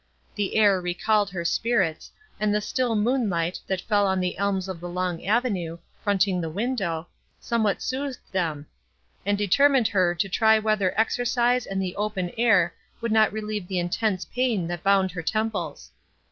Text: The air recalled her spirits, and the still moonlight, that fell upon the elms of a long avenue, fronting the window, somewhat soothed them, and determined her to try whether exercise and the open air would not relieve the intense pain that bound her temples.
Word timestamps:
The 0.33 0.55
air 0.55 0.81
recalled 0.81 1.29
her 1.29 1.45
spirits, 1.45 2.09
and 2.39 2.51
the 2.55 2.59
still 2.59 2.95
moonlight, 2.95 3.59
that 3.67 3.81
fell 3.81 4.07
upon 4.07 4.19
the 4.19 4.35
elms 4.39 4.67
of 4.67 4.81
a 4.81 4.87
long 4.87 5.23
avenue, 5.27 5.77
fronting 6.03 6.41
the 6.41 6.49
window, 6.49 7.07
somewhat 7.39 7.83
soothed 7.83 8.17
them, 8.31 8.65
and 9.27 9.37
determined 9.37 9.89
her 9.89 10.15
to 10.15 10.27
try 10.27 10.57
whether 10.57 10.99
exercise 10.99 11.67
and 11.67 11.79
the 11.79 11.95
open 11.97 12.31
air 12.35 12.73
would 12.99 13.11
not 13.11 13.31
relieve 13.31 13.67
the 13.67 13.77
intense 13.77 14.25
pain 14.25 14.65
that 14.69 14.81
bound 14.81 15.11
her 15.11 15.21
temples. 15.21 15.91